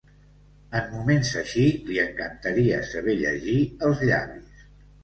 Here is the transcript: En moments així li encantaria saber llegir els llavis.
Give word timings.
En 0.79 0.87
moments 0.93 1.33
així 1.43 1.67
li 1.91 2.01
encantaria 2.07 2.81
saber 2.91 3.17
llegir 3.23 3.61
els 3.91 4.05
llavis. 4.11 4.71